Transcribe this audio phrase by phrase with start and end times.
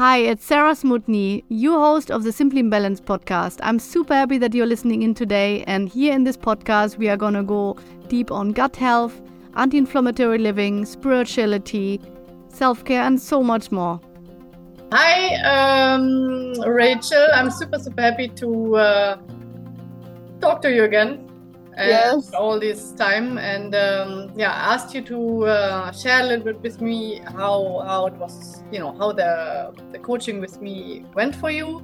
[0.00, 3.58] Hi, it's Sarah Smutny, you host of the Simply Balanced podcast.
[3.62, 5.62] I'm super happy that you're listening in today.
[5.64, 7.76] And here in this podcast, we are going to go
[8.08, 9.20] deep on gut health,
[9.56, 12.00] anti inflammatory living, spirituality,
[12.48, 14.00] self care, and so much more.
[14.90, 17.28] Hi, um, Rachel.
[17.34, 19.18] I'm super, super happy to uh,
[20.40, 21.29] talk to you again.
[21.80, 22.34] Uh, yes.
[22.34, 23.38] all this time.
[23.38, 28.06] And um, yeah asked you to uh, share a little bit with me how how
[28.06, 31.82] it was you know how the the coaching with me went for you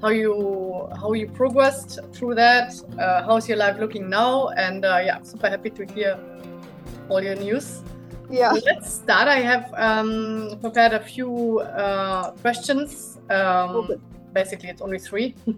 [0.00, 4.48] how you how you progressed through that uh, how's your life looking now?
[4.50, 6.20] And uh, yeah super happy to hear
[7.08, 7.82] all your news.
[8.30, 8.52] Yeah.
[8.52, 9.26] Let's start.
[9.26, 13.18] I have um, prepared a few uh, questions.
[13.28, 13.90] Um,
[14.32, 15.34] basically it's only three.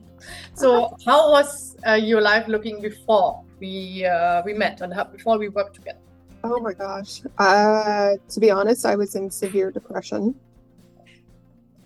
[0.55, 5.39] So how was uh, your life looking before we uh, we met and how, before
[5.39, 5.99] we worked together?
[6.43, 7.23] Oh my gosh.
[7.39, 10.35] Uh, to be honest, I was in severe depression.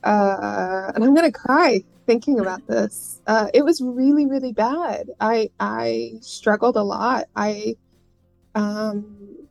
[0.03, 3.23] Uh, and I'm gonna cry thinking about this.
[3.27, 5.11] Uh, it was really, really bad.
[5.21, 7.27] I I struggled a lot.
[7.37, 7.77] I
[8.55, 9.47] um,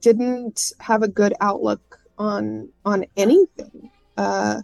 [0.00, 3.90] didn't have a good outlook on on anything.
[4.16, 4.62] Uh,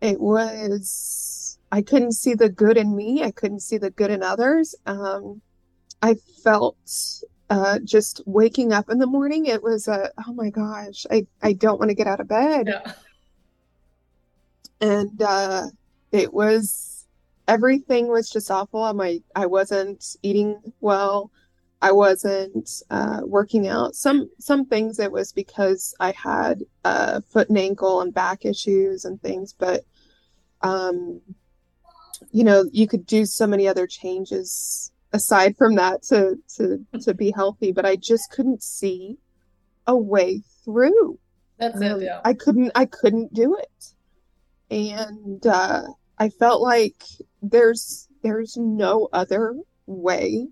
[0.00, 3.24] it was I couldn't see the good in me.
[3.24, 4.76] I couldn't see the good in others.
[4.86, 5.42] Um,
[6.02, 6.76] I felt
[7.48, 9.46] uh, just waking up in the morning.
[9.46, 12.68] It was a oh my gosh, I I don't want to get out of bed.
[12.68, 12.92] Yeah.
[14.80, 15.66] And uh,
[16.10, 17.06] it was
[17.46, 18.82] everything was just awful.
[18.82, 21.30] I'm like I wasn't eating well.
[21.82, 23.96] I wasn't uh, working out.
[23.96, 29.04] Some some things it was because I had uh, foot and ankle and back issues
[29.04, 29.84] and things, but
[30.62, 31.20] um,
[32.30, 37.12] you know you could do so many other changes aside from that to to to
[37.12, 39.18] be healthy but i just couldn't see
[39.86, 41.18] a way through.
[41.58, 42.20] That's um, it yeah.
[42.24, 43.94] I couldn't i couldn't do it.
[44.70, 45.82] And uh
[46.18, 47.02] i felt like
[47.42, 49.54] there's there's no other
[49.86, 50.48] way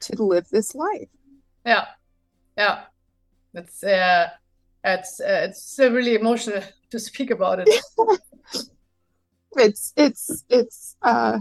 [0.00, 1.08] to live this life.
[1.66, 1.86] Yeah.
[2.56, 2.82] Yeah.
[3.54, 4.28] It's uh
[4.84, 7.68] it's uh, it's uh, really emotional to speak about it.
[9.56, 11.38] It's it's it's uh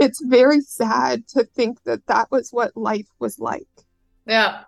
[0.00, 3.68] it's very sad to think that that was what life was like.
[4.26, 4.64] Yeah.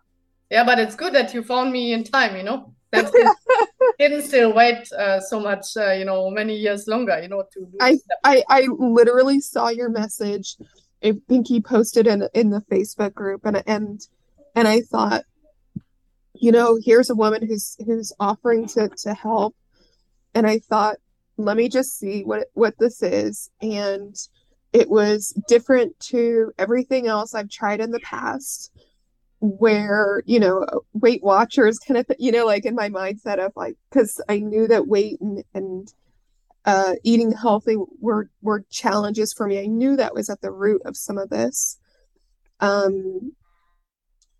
[0.50, 2.74] Yeah, but it's good that you found me in time, you know?
[2.90, 3.10] That
[3.98, 7.66] didn't still wait uh, so much, uh, you know, many years longer, you know, to
[7.80, 10.56] I, I I literally saw your message.
[11.02, 14.06] I think you posted in in the Facebook group and and
[14.54, 15.24] and I thought,
[16.34, 19.56] you know, here's a woman who's who's offering to to help.
[20.34, 20.96] And I thought,
[21.38, 23.50] let me just see what what this is.
[23.62, 24.14] And
[24.72, 28.70] it was different to everything else I've tried in the past
[29.40, 33.74] where you know weight watchers kind of you know like in my mindset of like
[33.90, 35.92] because i knew that weight and, and
[36.64, 39.60] uh, eating healthy were were challenges for me.
[39.60, 41.78] I knew that was at the root of some of this.
[42.60, 43.32] Um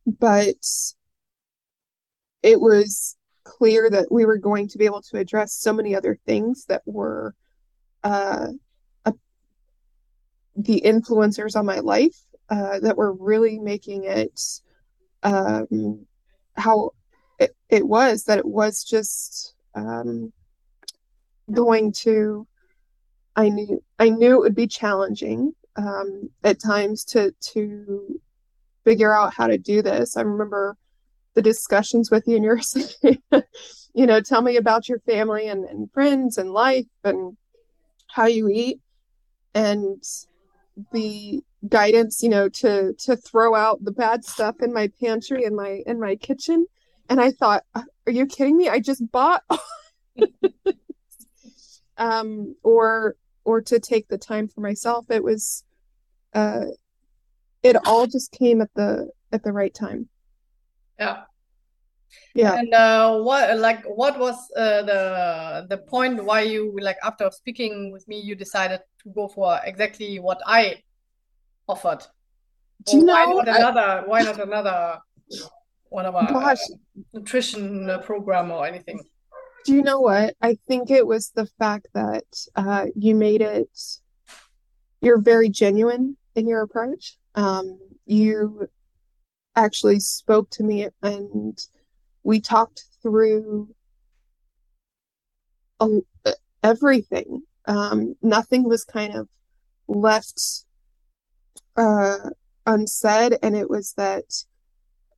[0.06, 0.54] but
[2.43, 6.19] it was clear that we were going to be able to address so many other
[6.26, 7.34] things that were
[8.04, 8.49] uh
[10.57, 12.17] the influencers on my life
[12.51, 14.41] uh, that were really making it
[15.23, 16.07] um,
[16.57, 16.91] how
[17.39, 20.33] it, it was that it was just um,
[21.51, 22.47] going to
[23.35, 28.21] I knew I knew it would be challenging um, at times to to
[28.85, 30.17] figure out how to do this.
[30.17, 30.77] I remember
[31.35, 33.19] the discussions with you and saying,
[33.95, 37.37] you know, tell me about your family and, and friends and life and
[38.09, 38.81] how you eat.
[39.55, 40.03] And
[40.93, 45.55] the guidance you know to to throw out the bad stuff in my pantry in
[45.55, 46.66] my in my kitchen.
[47.09, 48.69] And i thought uh, are you kidding me?
[48.69, 49.43] I just bought
[51.97, 55.06] um or or to take the time for myself.
[55.11, 55.65] It was
[56.34, 56.66] uh
[57.62, 60.09] it all just came at the at the right time.
[60.99, 61.22] Yeah
[62.34, 62.55] yeah.
[62.55, 67.93] And uh what like what was uh, the the point why you like after speaking
[67.93, 70.82] with me you decided to go for exactly what i
[71.69, 72.03] offered?
[72.85, 74.99] Do you know why not another I, why not another
[75.88, 76.59] one of our gosh.
[77.12, 79.00] nutrition program or anything?
[79.64, 80.35] Do you know what?
[80.43, 82.25] I think it was the fact that
[82.56, 83.70] uh you made it
[85.00, 87.17] you're very genuine in your approach.
[87.35, 88.69] Um you
[89.55, 91.59] actually spoke to me and
[92.25, 93.69] we talked through
[95.81, 95.89] a,
[96.63, 97.43] everything.
[97.67, 99.29] Um, nothing was kind of
[99.89, 100.65] left
[101.77, 102.31] uh,
[102.67, 104.25] unsaid, and it was that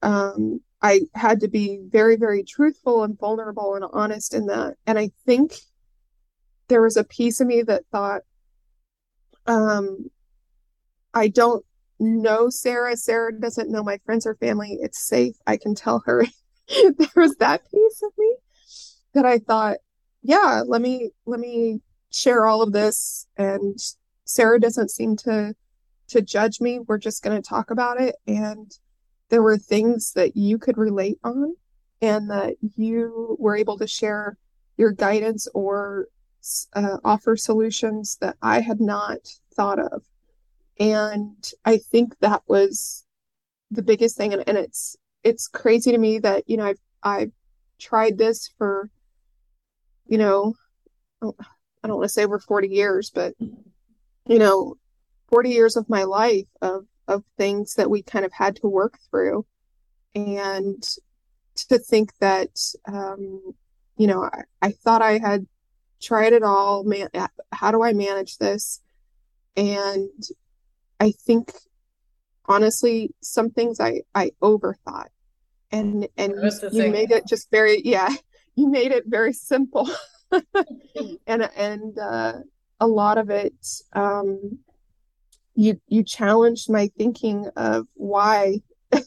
[0.03, 4.75] um, I had to be very, very truthful and vulnerable and honest in that.
[4.87, 5.55] And I think
[6.69, 8.23] there was a piece of me that thought,
[9.47, 10.11] um,
[11.13, 11.65] I don't
[11.99, 12.97] know Sarah.
[12.97, 14.79] Sarah doesn't know my friends or family.
[14.81, 15.37] It's safe.
[15.47, 16.27] I can tell her.
[16.99, 18.37] there was that piece of me
[19.15, 19.79] that I thought,
[20.23, 21.81] yeah, let me let me
[22.11, 23.27] share all of this.
[23.37, 23.79] And
[24.25, 25.55] Sarah doesn't seem to
[26.09, 26.81] to judge me.
[26.81, 28.17] We're just going to talk about it.
[28.27, 28.71] And
[29.31, 31.55] there were things that you could relate on
[32.01, 34.37] and that you were able to share
[34.77, 36.09] your guidance or
[36.75, 39.19] uh, offer solutions that I had not
[39.55, 40.03] thought of.
[40.79, 43.05] And I think that was
[43.71, 44.33] the biggest thing.
[44.33, 47.33] And, and it's, it's crazy to me that, you know, I've, I've
[47.79, 48.91] tried this for,
[50.07, 50.55] you know,
[51.23, 51.35] oh,
[51.83, 54.77] I don't want to say over 40 years, but, you know,
[55.29, 58.99] 40 years of my life of, of things that we kind of had to work
[59.11, 59.47] through.
[60.15, 60.83] And
[61.69, 62.51] to think that,
[62.87, 63.55] um,
[63.97, 65.47] you know, I, I thought I had
[66.01, 66.85] tried it all.
[66.85, 67.09] Man,
[67.53, 68.81] how do I manage this?
[69.57, 70.11] And
[71.01, 71.53] I think
[72.47, 75.09] honestly, some things I I overthought,
[75.75, 78.09] and and you, you made it just very yeah,
[78.55, 79.89] you made it very simple,
[81.27, 82.35] and and uh,
[82.81, 83.55] a lot of it.
[83.93, 84.59] Um,
[85.55, 88.61] you you challenged my thinking of why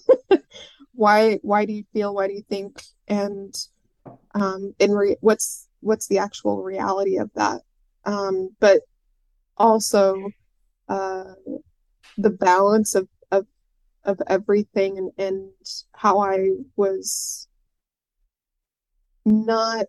[0.93, 2.81] why why do you feel why do you think?
[3.07, 3.55] And
[4.33, 7.61] um in re- what's what's the actual reality of that?
[8.05, 8.81] Um but
[9.57, 10.31] also
[10.87, 11.33] uh
[12.17, 13.07] the balance of
[14.07, 15.49] of everything and, and
[15.91, 17.47] how I was
[19.25, 19.87] not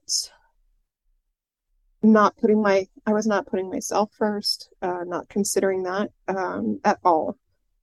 [2.03, 6.99] not putting my I was not putting myself first, uh, not considering that um, at
[7.05, 7.38] all.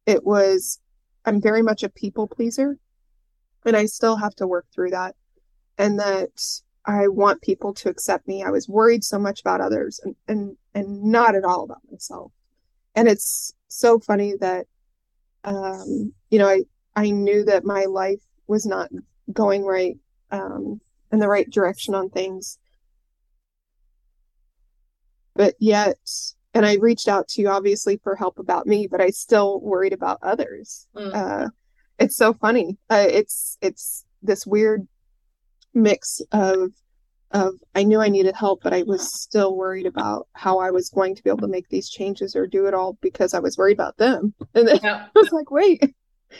[0.05, 0.79] It was
[1.25, 2.77] I'm very much a people pleaser,
[3.65, 5.15] and I still have to work through that.
[5.77, 6.29] And that
[6.85, 8.43] I want people to accept me.
[8.43, 12.31] I was worried so much about others and and and not at all about myself.
[12.93, 14.67] And it's so funny that
[15.45, 16.63] um, you know I
[16.95, 18.89] I knew that my life was not
[19.31, 19.97] going right
[20.31, 20.79] um,
[21.11, 22.57] in the right direction on things.
[25.35, 25.97] But yet
[26.53, 29.91] and i reached out to you obviously for help about me but i still worried
[29.91, 30.87] about others.
[30.95, 31.13] Mm.
[31.13, 31.49] uh,
[31.99, 32.77] it's so funny.
[32.89, 34.87] Uh, it's it's this weird
[35.73, 36.71] mix of
[37.35, 40.89] of i knew i needed help but i was still worried about how i was
[40.89, 43.57] going to be able to make these changes or do it all because i was
[43.57, 45.05] worried about them and then yeah.
[45.15, 45.93] i was like wait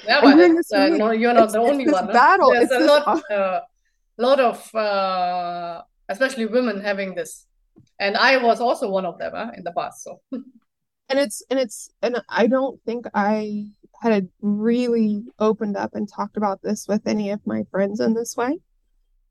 [0.05, 0.37] yeah, but
[0.73, 2.07] uh, no, you're not it's, the only one.
[2.07, 2.51] Battle.
[2.51, 3.61] There's it's a lot, uh,
[4.17, 7.45] lot of, uh, especially women having this
[7.99, 10.03] and I was also one of them uh, in the past.
[10.03, 13.67] So, and it's and it's and I don't think I
[14.01, 18.35] had really opened up and talked about this with any of my friends in this
[18.35, 18.59] way.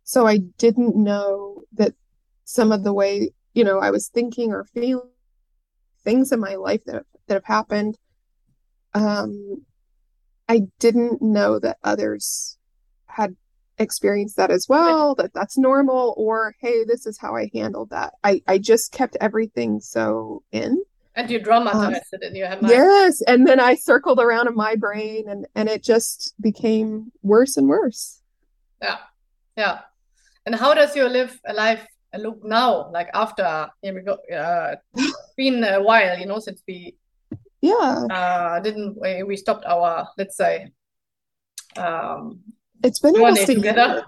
[0.04, 1.94] So I didn't know that
[2.44, 5.08] some of the way you know I was thinking or feeling
[6.04, 7.98] things in my life that that have happened.
[8.92, 9.64] Um,
[10.48, 12.58] I didn't know that others
[13.06, 13.34] had
[13.78, 18.14] experienced that as well that that's normal or hey this is how i handled that.
[18.22, 20.84] I i just kept everything so in.
[21.16, 24.54] And you dramatized um, it in your head yes and then i circled around in
[24.54, 28.22] my brain and and it just became worse and worse.
[28.80, 28.98] Yeah
[29.56, 29.80] yeah
[30.46, 31.86] and how does your live a life
[32.18, 34.76] look now like after we go uh
[35.36, 36.94] been a while you know since we
[37.60, 40.68] yeah uh didn't we, stopped our let's say
[41.76, 42.40] um
[42.84, 44.04] it's been almost a year.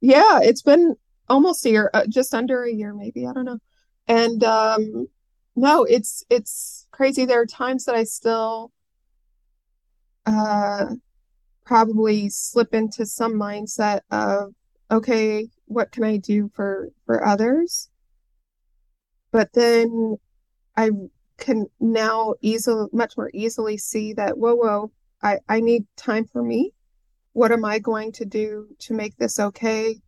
[0.00, 0.96] Yeah, it's been
[1.28, 3.26] almost a year, uh, just under a year, maybe.
[3.26, 3.58] I don't know.
[4.06, 5.08] And um,
[5.56, 7.24] no, it's it's crazy.
[7.24, 8.70] There are times that I still
[10.26, 10.94] uh,
[11.64, 14.54] probably slip into some mindset of,
[14.90, 17.88] okay, what can I do for for others?
[19.30, 20.16] But then
[20.76, 20.90] I
[21.36, 24.90] can now easily, much more easily see that, whoa, whoa,
[25.22, 26.72] I I need time for me
[27.38, 30.00] what am I going to do to make this okay?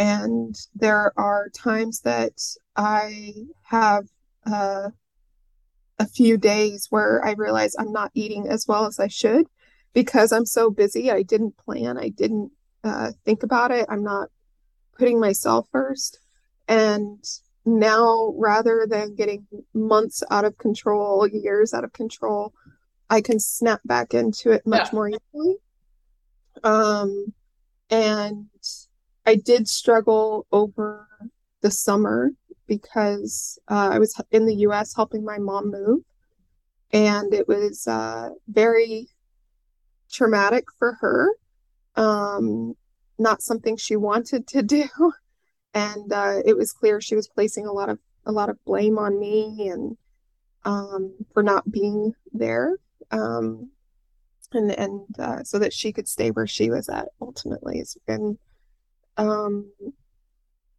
[0.00, 2.32] And there are times that
[2.74, 4.08] I have
[4.44, 4.88] uh,
[6.00, 9.46] a few days where I realize I'm not eating as well as I should
[9.92, 11.08] because I'm so busy.
[11.12, 12.50] I didn't plan, I didn't
[12.82, 13.86] uh, think about it.
[13.88, 14.30] I'm not
[14.98, 16.20] putting myself first.
[16.68, 17.24] And
[17.64, 22.52] now, rather than getting months out of control, years out of control,
[23.08, 24.94] I can snap back into it much yeah.
[24.94, 25.56] more easily.
[26.64, 27.32] Um,
[27.90, 28.46] and
[29.26, 31.06] I did struggle over
[31.60, 32.30] the summer
[32.66, 36.00] because uh, I was in the US helping my mom move.
[36.92, 39.08] And it was uh, very
[40.10, 41.30] traumatic for her.
[41.96, 42.74] Um,
[43.22, 44.88] not something she wanted to do.
[45.74, 48.98] And uh, it was clear she was placing a lot of a lot of blame
[48.98, 49.96] on me and
[50.66, 52.76] um, for not being there.
[53.10, 53.70] Um,
[54.52, 57.82] and and uh, so that she could stay where she was at ultimately.
[58.06, 58.36] And
[59.16, 59.72] um,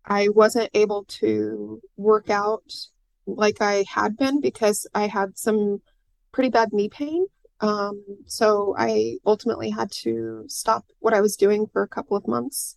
[0.05, 2.71] I wasn't able to work out
[3.25, 5.81] like I had been because I had some
[6.31, 7.25] pretty bad knee pain.
[7.63, 12.27] Um, so I ultimately had to stop what I was doing for a couple of
[12.27, 12.75] months.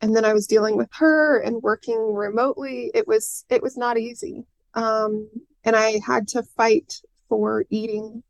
[0.00, 2.92] And then I was dealing with her and working remotely.
[2.94, 4.44] It was it was not easy.
[4.74, 5.28] Um,
[5.64, 8.22] and I had to fight for eating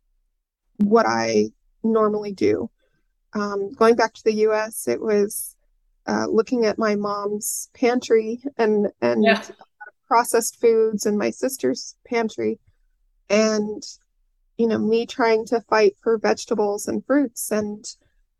[0.78, 1.50] what I
[1.82, 2.70] normally do.
[3.34, 5.56] Um, going back to the US, it was
[6.06, 9.42] uh, looking at my mom's pantry and and yeah.
[10.08, 12.58] processed foods and my sister's pantry,
[13.28, 13.82] and
[14.56, 17.84] you know me trying to fight for vegetables and fruits and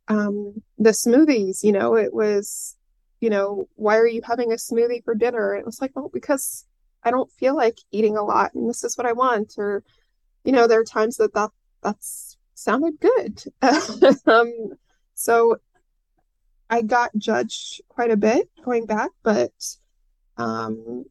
[0.09, 1.62] um, the smoothies.
[1.62, 2.76] You know, it was
[3.21, 5.54] you know why are you having a smoothie for dinner?
[5.54, 6.66] it was like, well, because
[7.02, 9.54] I don't feel like eating a lot, and this is what I want.
[9.59, 9.83] Or
[10.44, 11.50] you know, there are times that that
[11.83, 13.44] that's sounded good.
[14.26, 14.52] um,
[15.14, 15.59] so
[16.71, 19.52] I got judged quite a bit going back, but
[20.37, 21.04] um,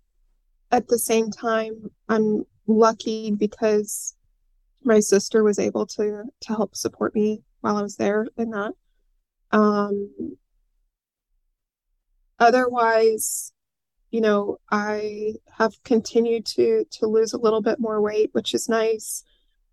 [0.71, 4.15] at the same time, I'm lucky because
[4.85, 8.73] my sister was able to to help support me while I was there in that.
[9.51, 10.37] Um,
[12.39, 13.53] otherwise,
[14.11, 18.69] you know, I have continued to to lose a little bit more weight, which is
[18.69, 19.23] nice.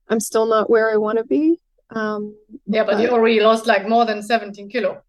[0.09, 1.61] I'm still not where I want to be.
[1.91, 2.37] Um,
[2.67, 5.03] yeah, but, but, you already lost like more than 17 kilo.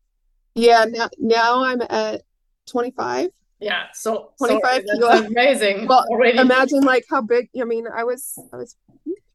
[0.55, 2.21] Yeah, now, now I'm at
[2.67, 3.29] 25.
[3.59, 5.09] Yeah, so 25 kilo.
[5.27, 5.87] amazing.
[5.87, 6.39] Well, already.
[6.39, 7.49] imagine like how big.
[7.59, 8.75] I mean, I was, I was,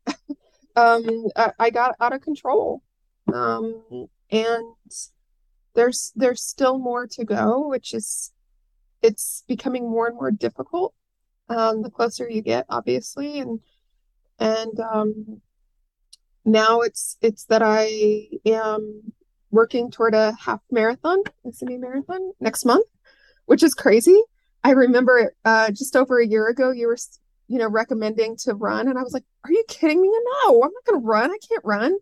[0.77, 2.83] um, I, I got out of control,
[3.33, 4.75] um, and
[5.75, 8.33] there's there's still more to go, which is
[9.03, 10.95] it's becoming more and more difficult.
[11.49, 13.61] Um, the closer you get, obviously, and
[14.39, 15.41] and um,
[16.45, 19.13] now it's it's that I am
[19.51, 22.87] working toward a half marathon, a semi marathon next month,
[23.47, 24.21] which is crazy.
[24.63, 26.97] I remember uh, just over a year ago, you were,
[27.49, 30.09] you know, recommending to run, and I was like, "Are you kidding me?
[30.09, 31.31] No, I'm not going to run.
[31.31, 31.97] I can't run."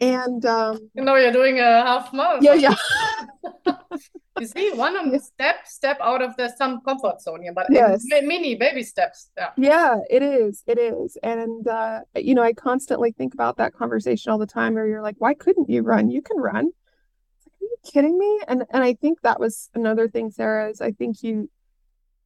[0.00, 2.42] And um, you know, you're doing a half marathon.
[2.42, 3.76] Yeah, yeah.
[4.40, 7.66] you see, one of the step step out of the some comfort zone here, but
[7.70, 8.04] yes.
[8.22, 9.30] mini baby steps.
[9.36, 9.50] Yeah.
[9.56, 10.62] Yeah, it is.
[10.66, 11.16] It is.
[11.22, 15.02] And uh, you know, I constantly think about that conversation all the time where you're
[15.02, 16.10] like, why couldn't you run?
[16.10, 16.64] You can run.
[16.66, 18.40] Like, Are you kidding me?
[18.48, 21.48] And and I think that was another thing, Sarah, is I think you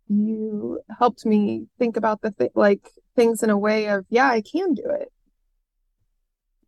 [0.09, 4.75] you helped me think about the like things in a way of, yeah, I can
[4.75, 5.13] do it.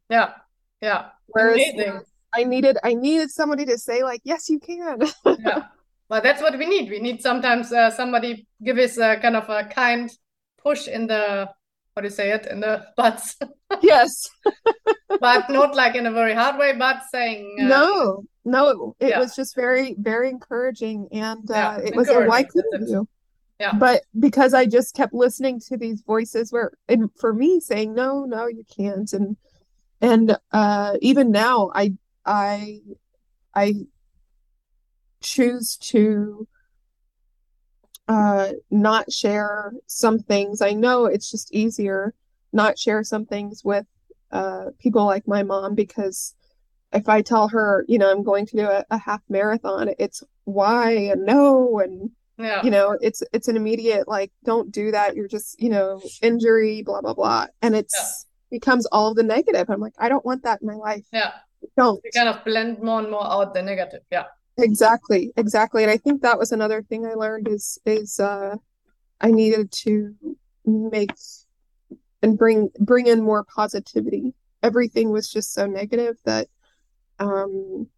[0.08, 0.32] Yeah.
[0.80, 1.08] Yeah.
[1.26, 2.00] Whereas Amazing.
[2.32, 5.00] I needed I needed somebody to say like, yes, you can.
[5.26, 5.64] yeah.
[6.08, 6.90] Well, that's what we need.
[6.90, 10.10] We need sometimes uh, somebody give us a kind of a kind
[10.62, 11.48] push in the
[11.94, 13.36] how do you say it in the butts.
[13.82, 14.28] yes.
[15.20, 18.94] but not like in a very hard way, but saying uh, no, no.
[19.00, 19.18] It yeah.
[19.18, 23.08] was just very, very encouraging, and uh, yeah, it was a why couldn't you?
[23.78, 28.24] But because I just kept listening to these voices where, and for me saying no,
[28.24, 29.36] no, you can't, and
[30.00, 32.80] and uh, even now, I I
[33.54, 33.74] I
[35.22, 36.48] choose to
[38.08, 40.62] uh, not share some things.
[40.62, 42.14] I know it's just easier
[42.52, 43.86] not share some things with
[44.32, 46.34] uh, people like my mom because
[46.92, 50.22] if I tell her, you know, I'm going to do a, a half marathon, it's
[50.44, 52.62] why and no and yeah.
[52.62, 55.16] you know, it's it's an immediate like, don't do that.
[55.16, 58.58] You're just, you know, injury, blah blah blah, and it's yeah.
[58.58, 59.68] becomes all of the negative.
[59.70, 61.06] I'm like, I don't want that in my life.
[61.12, 61.32] Yeah
[61.76, 62.00] don't.
[62.02, 64.02] We kind of blend more and more out the negative.
[64.10, 64.24] Yeah.
[64.58, 65.32] Exactly.
[65.36, 65.82] Exactly.
[65.82, 68.56] And I think that was another thing I learned is is uh
[69.20, 70.14] I needed to
[70.64, 71.12] make
[72.22, 74.34] and bring bring in more positivity.
[74.62, 76.48] Everything was just so negative that
[77.18, 77.88] um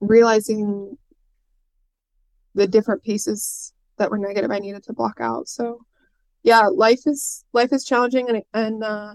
[0.00, 0.98] realizing
[2.54, 5.48] the different pieces that were negative I needed to block out.
[5.48, 5.84] So
[6.42, 9.14] yeah, life is life is challenging and and uh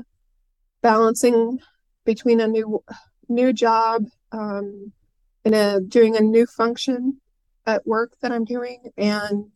[0.82, 1.60] balancing
[2.06, 2.84] between a new
[3.28, 4.92] new job, um,
[5.46, 7.20] in a doing a new function
[7.66, 9.52] at work that I'm doing, and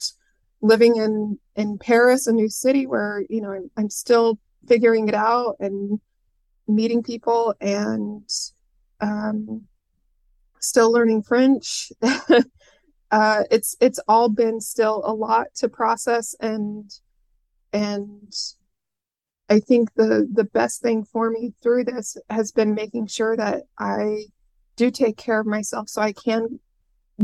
[0.61, 5.15] living in in Paris, a new city where you know I'm, I'm still figuring it
[5.15, 5.99] out and
[6.67, 8.29] meeting people and
[9.01, 9.63] um,
[10.59, 11.91] still learning French.
[13.13, 16.91] uh, it's it's all been still a lot to process and
[17.71, 18.33] and
[19.49, 23.63] I think the the best thing for me through this has been making sure that
[23.77, 24.25] I
[24.77, 26.59] do take care of myself so I can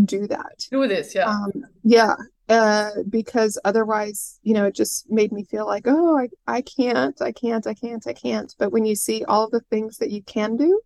[0.06, 0.68] do that.
[0.70, 1.28] Do this, yeah.
[1.28, 1.52] Um,
[1.84, 2.14] yeah.
[2.50, 7.20] uh, because otherwise, you know, it just made me feel like, oh, I, I can't,
[7.20, 8.54] I can't, I can't, I can't.
[8.60, 10.80] But when you see all the things that you can do,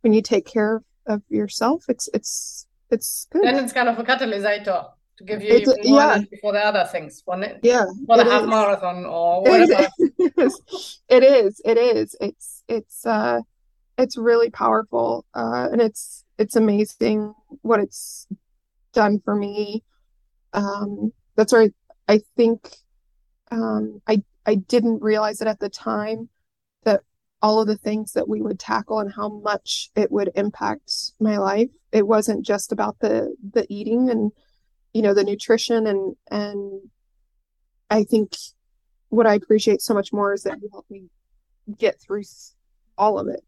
[0.00, 3.44] when you take care of, of yourself, it's it's it's good.
[3.44, 6.20] Then it's kind of a catalyst to give you more yeah.
[6.40, 7.22] for the other things.
[7.24, 8.48] For, yeah, for the half is.
[8.48, 9.88] marathon or whatever.
[10.18, 11.00] It is.
[11.08, 11.60] it is.
[11.64, 12.16] It is.
[12.20, 13.40] It's it's uh
[13.96, 15.24] it's really powerful.
[15.34, 18.26] Uh and it's it's amazing what it's
[18.92, 19.82] done for me.
[20.52, 21.62] Um that's where
[22.08, 22.76] I, I think
[23.50, 26.28] um I I didn't realize it at the time
[26.84, 27.02] that
[27.42, 31.36] all of the things that we would tackle and how much it would impact my
[31.36, 31.70] life.
[31.92, 34.32] It wasn't just about the the eating and
[34.92, 36.80] you know the nutrition and and
[37.90, 38.32] I think
[39.08, 41.04] what I appreciate so much more is that you helped me
[41.78, 42.24] get through
[42.98, 43.44] all of it.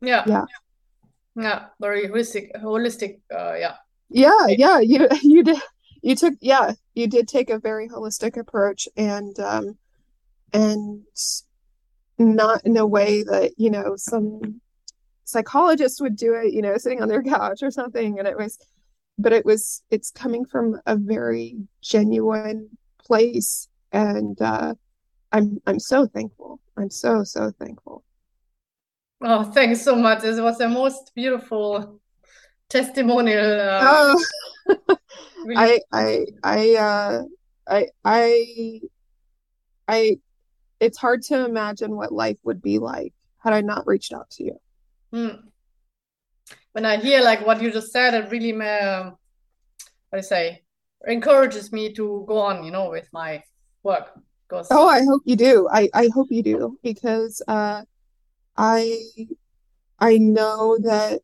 [0.00, 0.24] Yeah.
[0.26, 0.44] Yeah.
[1.34, 1.66] Yeah.
[1.80, 3.76] Very holistic holistic uh yeah.
[4.10, 4.78] Yeah, yeah.
[4.80, 5.58] You you did
[6.02, 9.78] you took yeah, you did take a very holistic approach and um
[10.52, 11.02] and
[12.18, 14.60] not in a way that, you know, some
[15.24, 18.18] psychologist would do it, you know, sitting on their couch or something.
[18.18, 18.58] And it was
[19.18, 22.70] but it was it's coming from a very genuine
[23.04, 24.74] place and uh
[25.32, 28.04] i'm i'm so thankful i'm so so thankful
[29.22, 32.00] oh thanks so much this was the most beautiful
[32.68, 34.24] testimonial uh, oh.
[35.44, 35.56] really.
[35.56, 37.22] i i i uh
[37.68, 38.80] i i
[39.88, 40.18] i
[40.80, 44.44] it's hard to imagine what life would be like had i not reached out to
[44.44, 44.60] you
[45.12, 45.42] mm
[46.72, 49.16] when I hear like what you just said, it really, um,
[50.10, 50.62] what I say,
[51.06, 53.42] encourages me to go on, you know, with my
[53.82, 54.12] work.
[54.48, 55.68] Because oh, I hope you do.
[55.70, 57.82] I I hope you do because uh,
[58.56, 59.00] I
[59.98, 61.20] I know that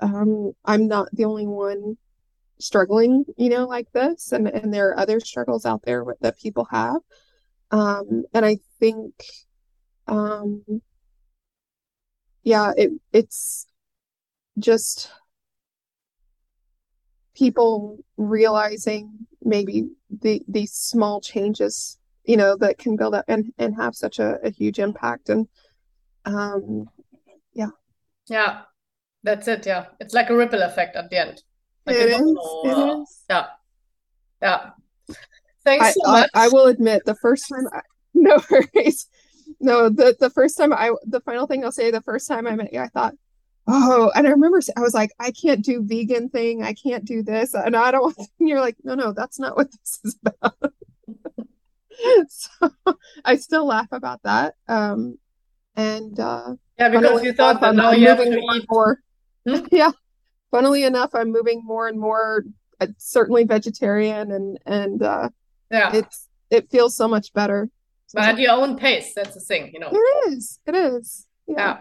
[0.00, 1.96] um, I'm not the only one
[2.60, 6.66] struggling, you know, like this, and and there are other struggles out there that people
[6.70, 7.00] have,
[7.70, 9.12] um, and I think,
[10.06, 10.62] um,
[12.42, 13.66] yeah, it it's
[14.58, 15.10] just
[17.34, 19.10] people realizing
[19.42, 24.18] maybe the these small changes you know that can build up and and have such
[24.18, 25.28] a, a huge impact.
[25.28, 25.46] And
[26.24, 26.88] um
[27.52, 27.70] yeah.
[28.28, 28.62] Yeah.
[29.22, 29.66] That's it.
[29.66, 29.86] Yeah.
[30.00, 31.42] It's like a ripple effect at the end.
[31.86, 33.24] Like it, is, know, it uh, is.
[33.30, 33.46] yeah.
[34.42, 34.70] Yeah
[35.68, 37.80] thanks I, so much I, I, will admit the first time I,
[38.14, 39.06] no worries
[39.60, 42.54] no the the first time i the final thing i'll say the first time i
[42.54, 43.14] met you i thought
[43.68, 46.62] oh, and I remember I was like, I can't do vegan thing.
[46.62, 47.54] I can't do this.
[47.54, 50.72] And I don't, and you're like, no, no, that's not what this is about.
[52.28, 54.54] so I still laugh about that.
[54.66, 55.18] Um,
[55.76, 59.00] and, uh, yeah, because you thought that now you have to eat more.
[59.46, 59.66] Hmm?
[59.70, 59.92] yeah.
[60.50, 62.44] Funnily enough, I'm moving more and more,
[62.80, 65.28] uh, certainly vegetarian and, and, uh,
[65.70, 67.68] yeah, it's, it feels so much better.
[68.14, 69.90] But at your own pace, that's the thing, you know.
[69.92, 70.60] It is.
[70.66, 71.26] It is.
[71.46, 71.56] Yeah.
[71.56, 71.78] yeah.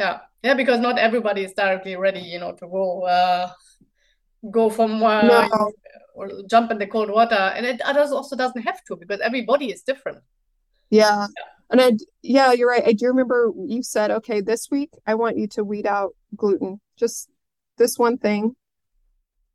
[0.00, 3.50] Yeah yeah because not everybody is directly ready you know to go uh,
[4.50, 5.72] go from uh, no.
[6.14, 9.70] or jump in the cold water and it others also doesn't have to because everybody
[9.70, 10.18] is different
[10.90, 11.26] yeah.
[11.36, 11.44] yeah.
[11.70, 15.36] and I, yeah you're right i do remember you said okay this week i want
[15.36, 17.28] you to weed out gluten just
[17.76, 18.54] this one thing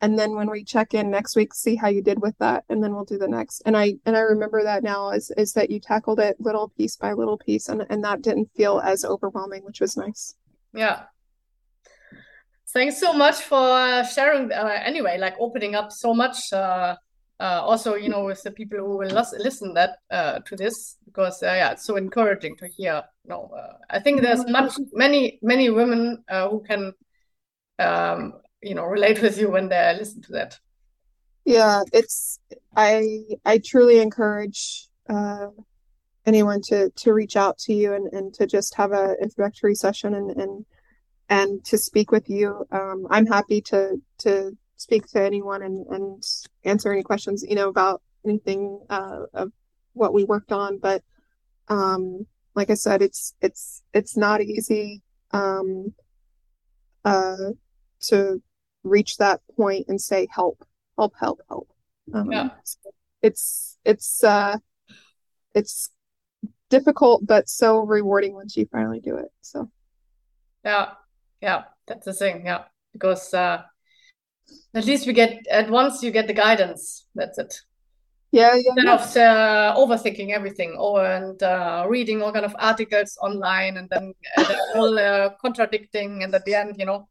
[0.04, 2.84] and then when we check in next week see how you did with that and
[2.84, 3.62] then we'll do the next.
[3.66, 6.98] And i and i remember that now is is that you tackled it little piece
[6.98, 10.36] by little piece and and that didn't feel as overwhelming which was nice.
[10.74, 11.04] Yeah.
[12.74, 16.96] Thanks so much for sharing uh, anyway like opening up so much uh,
[17.40, 21.42] uh, also you know with the people who will listen that uh, to this because
[21.44, 25.40] uh, yeah it's so encouraging to hear you know uh, i think there's much many
[25.42, 26.94] many women who can
[27.80, 30.60] um, you know relate with you when they listen to that
[31.46, 32.40] yeah it's
[32.76, 34.88] i i truly encourage
[36.26, 40.14] anyone to to reach out to you and, and to just have a introductory session
[40.14, 40.66] and and
[41.30, 42.66] and to speak with you.
[42.72, 46.24] Um, I'm happy to to speak to anyone and and
[46.64, 49.52] answer any questions you know about anything uh, of
[49.94, 50.80] what we worked on.
[50.80, 51.04] But
[51.68, 55.94] um, like I said, it's it's it's not easy um,
[57.04, 57.52] uh,
[58.02, 58.42] to
[58.84, 60.66] reach that point and say help,
[60.98, 61.70] help, help, help.
[62.14, 62.50] Um, yeah.
[63.22, 64.58] It's it's uh,
[65.54, 65.90] it's
[66.70, 69.70] difficult but so rewarding once you finally do it so
[70.66, 70.86] yeah
[71.40, 73.62] yeah that's the thing yeah because uh
[74.74, 77.54] at least we get at once you get the guidance that's it
[78.32, 83.16] yeah, yeah instead of uh, overthinking everything or and uh, reading all kind of articles
[83.22, 87.08] online and then uh, all uh, contradicting and at the end you know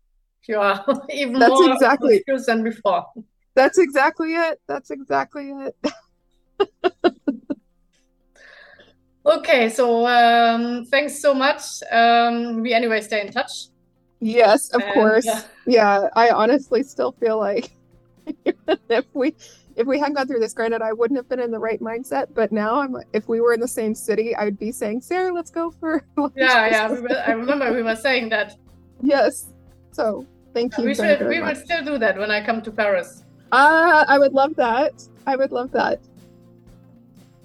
[0.49, 3.05] you are even that's more exactly confused than before
[3.55, 5.77] that's exactly it that's exactly it
[9.27, 11.63] okay, so um, thanks so much.
[11.91, 13.69] Um, we anyway stay in touch.
[14.21, 15.27] Yes, of And, course.
[15.27, 17.73] uh, Yeah, I honestly still feel like
[18.89, 19.35] if we
[19.75, 22.27] if we hadn't gone through this, granted, I wouldn't have been in the right mindset.
[22.35, 25.33] But now, I'm if we were in the same city, I would be saying, "Sarah,
[25.33, 26.93] let's go for lunch yeah, yeah.
[26.93, 28.57] We were, I remember we were saying that.
[29.03, 29.51] Yes.
[29.93, 31.21] So thank you We should.
[31.29, 31.59] We will much.
[31.59, 33.25] still do that when I come to Paris.
[33.53, 35.07] Uh, I would love that.
[35.27, 36.01] I would love that.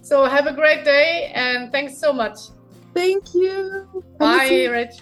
[0.01, 2.37] So have a great day and thanks so much.
[2.93, 4.03] Thank you.
[4.17, 5.01] Bye, Rich.